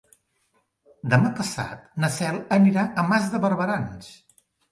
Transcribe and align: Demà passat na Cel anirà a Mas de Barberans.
Demà 1.13 1.29
passat 1.39 1.83
na 2.05 2.09
Cel 2.15 2.41
anirà 2.59 2.87
a 3.01 3.05
Mas 3.13 3.31
de 3.35 3.45
Barberans. 3.47 4.09